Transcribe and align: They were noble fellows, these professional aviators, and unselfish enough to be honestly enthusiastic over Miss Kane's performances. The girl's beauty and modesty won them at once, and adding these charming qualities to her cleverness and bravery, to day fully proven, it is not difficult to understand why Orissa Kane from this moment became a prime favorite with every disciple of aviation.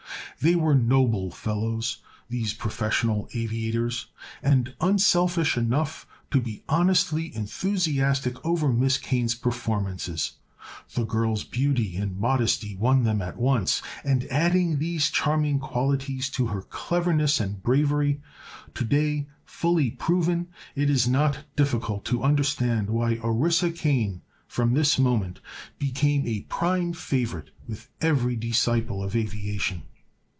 They 0.43 0.55
were 0.55 0.73
noble 0.73 1.29
fellows, 1.29 1.99
these 2.27 2.55
professional 2.55 3.29
aviators, 3.35 4.07
and 4.41 4.73
unselfish 4.81 5.55
enough 5.55 6.07
to 6.31 6.41
be 6.41 6.63
honestly 6.67 7.35
enthusiastic 7.35 8.43
over 8.43 8.73
Miss 8.73 8.97
Kane's 8.97 9.35
performances. 9.35 10.31
The 10.95 11.05
girl's 11.05 11.43
beauty 11.43 11.95
and 11.97 12.17
modesty 12.19 12.75
won 12.75 13.03
them 13.03 13.21
at 13.21 13.37
once, 13.37 13.83
and 14.03 14.23
adding 14.31 14.79
these 14.79 15.11
charming 15.11 15.59
qualities 15.59 16.27
to 16.31 16.47
her 16.47 16.63
cleverness 16.63 17.39
and 17.39 17.61
bravery, 17.61 18.19
to 18.73 18.83
day 18.83 19.27
fully 19.45 19.91
proven, 19.91 20.47
it 20.73 20.89
is 20.89 21.07
not 21.07 21.43
difficult 21.55 22.03
to 22.05 22.23
understand 22.23 22.89
why 22.89 23.19
Orissa 23.21 23.69
Kane 23.69 24.23
from 24.47 24.73
this 24.73 24.97
moment 24.97 25.39
became 25.77 26.25
a 26.25 26.41
prime 26.49 26.93
favorite 26.93 27.51
with 27.67 27.89
every 28.01 28.35
disciple 28.35 29.03
of 29.03 29.15
aviation. 29.15 29.83